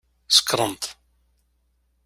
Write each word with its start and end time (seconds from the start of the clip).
Sekṛent. 0.35 0.83